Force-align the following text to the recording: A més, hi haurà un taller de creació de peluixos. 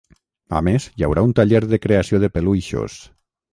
A 0.59 0.61
més, 0.67 0.87
hi 1.01 1.05
haurà 1.09 1.25
un 1.27 1.35
taller 1.41 1.63
de 1.75 1.81
creació 1.85 2.23
de 2.25 2.33
peluixos. 2.39 3.01